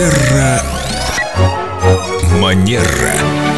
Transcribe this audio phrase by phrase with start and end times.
[0.00, 0.62] Терра
[2.40, 3.49] Манера.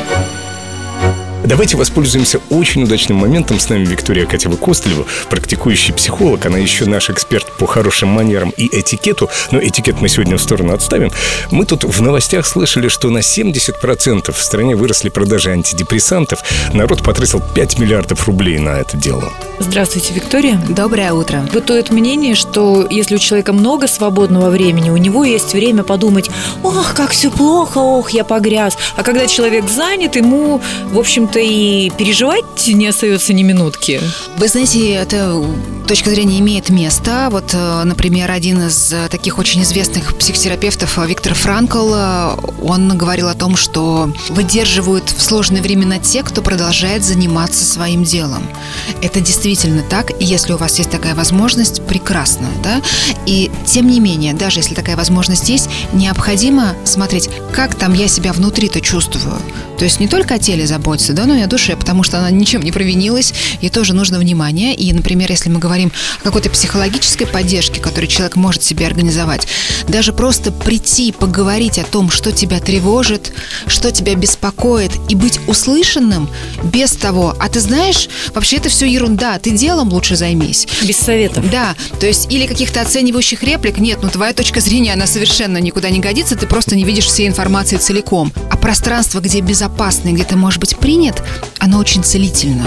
[1.53, 3.61] Давайте воспользуемся очень удачным моментом.
[3.61, 6.47] С нами Виктория Катева Костылева, практикующий психолог.
[6.47, 9.29] Она еще наш эксперт по хорошим манерам и этикету.
[9.51, 11.11] Но этикет мы сегодня в сторону отставим.
[11.51, 16.43] Мы тут в новостях слышали, что на 70% в стране выросли продажи антидепрессантов.
[16.73, 19.31] Народ потратил 5 миллиардов рублей на это дело.
[19.59, 20.59] Здравствуйте, Виктория.
[20.71, 21.47] Доброе утро.
[21.53, 26.31] Бытует мнение, что если у человека много свободного времени, у него есть время подумать,
[26.63, 28.79] ох, как все плохо, ох, я погряз.
[28.97, 34.01] А когда человек занят, ему, в общем-то, и переживать не остается ни минутки.
[34.37, 35.35] Вы знаете, эта
[35.93, 37.29] точка зрения имеет место.
[37.31, 43.29] Вот, э, например, один из таких очень известных психотерапевтов э, Виктор Франкл, э, он говорил
[43.29, 48.43] о том, что выдерживают в сложные времена те, кто продолжает заниматься своим делом.
[49.03, 52.81] Это действительно так, и если у вас есть такая возможность, прекрасно, да?
[53.27, 58.33] И тем не менее, даже если такая возможность есть, необходимо смотреть, как там я себя
[58.33, 59.37] внутри-то чувствую.
[59.83, 62.31] То есть не только о теле заботиться, да, но и о душе, потому что она
[62.31, 64.77] ничем не провинилась, ей тоже нужно внимание.
[64.77, 65.82] И, например, если мы говорим
[66.21, 69.47] о какой-то психологической поддержке, которую человек может себе организовать,
[69.89, 73.33] даже просто прийти, поговорить о том, что тебя тревожит,
[73.67, 76.29] что тебя беспокоит, и быть услышанным
[76.63, 80.67] без того, а ты знаешь, вообще это все ерунда, ты делом лучше займись.
[80.83, 81.51] Без советов.
[81.51, 85.91] Да, то есть или каких-то оценивающих реплик, нет, ну твоя точка зрения, она совершенно никуда
[85.91, 88.33] не годится, ты просто не видишь всей информации целиком.
[88.51, 91.23] А пространство, где безопасно где ты можешь быть принят,
[91.59, 92.67] оно очень целительно.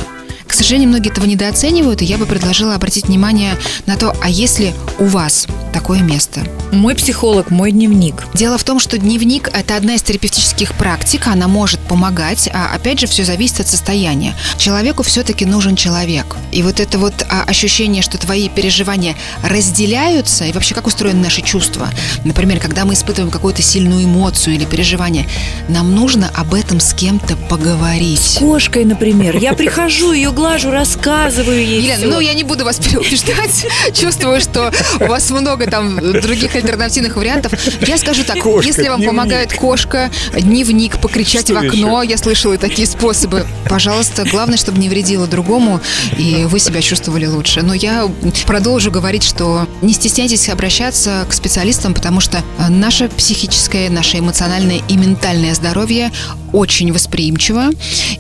[0.55, 4.73] К сожалению, многие этого недооценивают, и я бы предложила обратить внимание на то, а если
[4.99, 6.47] у вас такое место?
[6.71, 8.23] Мой психолог, мой дневник.
[8.33, 13.01] Дело в том, что дневник– это одна из терапевтических практик, она может помогать, а опять
[13.01, 14.33] же, все зависит от состояния.
[14.57, 16.37] Человеку все-таки нужен человек.
[16.53, 21.41] И вот это вот а, ощущение, что твои переживания разделяются, и вообще как устроены наши
[21.41, 21.89] чувства.
[22.23, 25.27] Например, когда мы испытываем какую-то сильную эмоцию или переживание,
[25.67, 28.21] нам нужно об этом с кем-то поговорить.
[28.21, 29.35] С кошкой, например.
[29.35, 32.07] Я прихожу, ее глажу, рассказываю ей Елена, всё.
[32.07, 33.66] ну я не буду вас переубеждать.
[33.94, 37.53] Чувствую, что у вас много там других альтернативных вариантов.
[37.81, 39.09] Я скажу так, Кошка, если вам дневник.
[39.09, 42.11] помогает кошка, дневник, покричать Что в окно, еще?
[42.11, 43.45] я слышала такие способы.
[43.67, 45.81] Пожалуйста, главное, чтобы не вредило другому,
[46.16, 47.63] и вы себя чувствовали лучше.
[47.63, 48.07] Но я
[48.45, 54.95] продолжу говорить, что не стесняйтесь обращаться к специалистам, потому что наше психическое, наше эмоциональное и
[54.95, 56.12] ментальное здоровье
[56.55, 57.69] очень восприимчиво,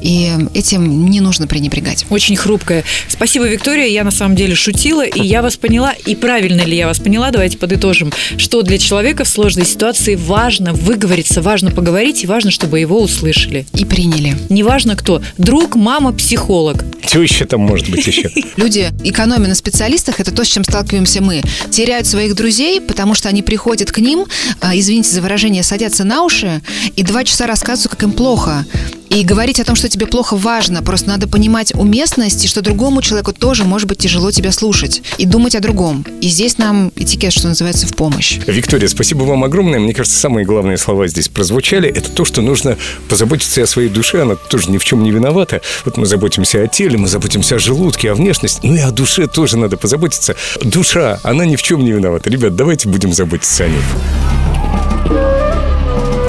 [0.01, 2.05] и этим не нужно пренебрегать.
[2.09, 2.83] Очень хрупкая.
[3.07, 3.87] Спасибо, Виктория.
[3.87, 5.93] Я на самом деле шутила, и я вас поняла.
[6.05, 7.31] И правильно ли я вас поняла?
[7.31, 12.79] Давайте подытожим, что для человека в сложной ситуации важно выговориться, важно поговорить, и важно, чтобы
[12.79, 13.65] его услышали.
[13.73, 14.35] И приняли.
[14.49, 15.21] Неважно кто.
[15.37, 16.83] Друг, мама, психолог.
[17.07, 18.29] Теща там может быть еще.
[18.57, 21.41] Люди, экономя на специалистах, это то, с чем сталкиваемся мы.
[21.69, 24.25] Теряют своих друзей, потому что они приходят к ним,
[24.61, 26.61] а, извините за выражение, садятся на уши
[26.95, 28.65] и два часа рассказывают, как им плохо.
[29.09, 30.81] И говорить о том, что тебе плохо, важно.
[30.81, 35.01] Просто надо понимать уместность, и что другому человеку тоже может быть тяжело тебя слушать.
[35.17, 36.05] И думать о другом.
[36.21, 38.39] И здесь нам этикет, что называется, в помощь.
[38.47, 39.79] Виктория, спасибо вам огромное.
[39.79, 41.89] Мне кажется, самые главные слова здесь прозвучали.
[41.89, 42.77] Это то, что нужно
[43.07, 44.21] позаботиться о своей душе.
[44.21, 45.61] Она тоже ни в чем не виновата.
[45.85, 48.59] Вот мы заботимся о теле, мы заботимся о желудке, о внешности.
[48.63, 50.35] Ну и о душе тоже надо позаботиться.
[50.61, 52.29] Душа, она ни в чем не виновата.
[52.29, 53.81] Ребят, давайте будем заботиться о ней.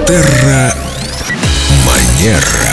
[0.07, 0.75] Терра
[1.85, 2.66] Манера.